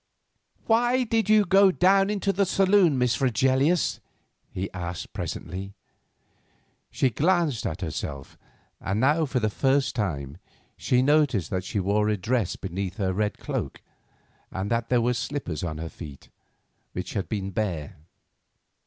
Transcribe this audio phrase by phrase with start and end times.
[0.65, 3.99] "Why did you go down into the saloon, Miss Fregelius?"
[4.51, 5.75] he asked presently.
[6.89, 8.35] She glanced at herself,
[8.79, 10.37] and now, for the first time,
[10.75, 13.83] he noticed that she wore a dress beneath her red cloak,
[14.49, 16.29] and that there were slippers on her feet,
[16.93, 17.95] which had been bare.